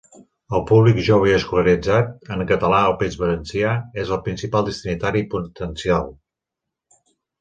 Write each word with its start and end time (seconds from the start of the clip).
El 0.59 0.61
públic 0.69 1.01
jove 1.07 1.27
i 1.31 1.33
escolaritzat 1.39 2.31
en 2.35 2.41
català 2.51 2.79
al 2.87 2.97
País 3.01 3.17
Valencià 3.25 3.75
és 4.05 4.15
el 4.17 4.23
principal 4.29 4.67
destinatari 4.71 5.23
potencial. 5.35 6.11